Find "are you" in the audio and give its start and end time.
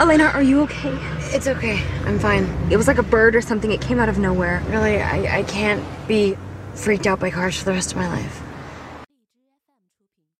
0.28-0.62